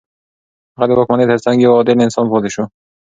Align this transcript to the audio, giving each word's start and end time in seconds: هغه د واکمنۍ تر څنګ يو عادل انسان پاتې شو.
هغه 0.79 0.85
د 0.89 0.91
واکمنۍ 0.99 1.25
تر 1.31 1.39
څنګ 1.45 1.57
يو 1.61 1.73
عادل 1.77 1.97
انسان 2.05 2.25
پاتې 2.31 2.49
شو. 2.55 2.63